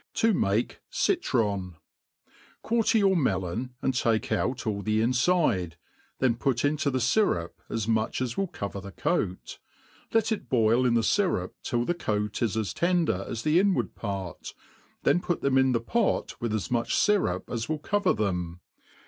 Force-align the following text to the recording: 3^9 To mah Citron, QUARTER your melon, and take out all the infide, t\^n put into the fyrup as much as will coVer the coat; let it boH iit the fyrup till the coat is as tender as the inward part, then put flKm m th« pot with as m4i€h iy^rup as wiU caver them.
3^9 0.13 0.13
To 0.15 0.33
mah 0.33 0.61
Citron, 0.89 1.75
QUARTER 2.63 2.97
your 2.97 3.15
melon, 3.15 3.75
and 3.83 3.93
take 3.93 4.31
out 4.31 4.65
all 4.65 4.81
the 4.81 4.99
infide, 4.99 5.77
t\^n 6.19 6.39
put 6.39 6.65
into 6.65 6.89
the 6.89 6.97
fyrup 6.97 7.51
as 7.69 7.87
much 7.87 8.19
as 8.19 8.35
will 8.35 8.47
coVer 8.47 8.81
the 8.81 8.91
coat; 8.91 9.59
let 10.11 10.31
it 10.31 10.49
boH 10.49 10.81
iit 10.89 10.95
the 10.95 11.01
fyrup 11.01 11.51
till 11.61 11.85
the 11.85 11.93
coat 11.93 12.41
is 12.41 12.57
as 12.57 12.73
tender 12.73 13.23
as 13.29 13.43
the 13.43 13.59
inward 13.59 13.93
part, 13.93 14.55
then 15.03 15.19
put 15.19 15.41
flKm 15.41 15.59
m 15.59 15.71
th« 15.73 15.85
pot 15.85 16.35
with 16.41 16.51
as 16.51 16.69
m4i€h 16.69 17.07
iy^rup 17.19 17.43
as 17.53 17.67
wiU 17.67 17.79
caver 17.79 18.17
them. 18.17 18.59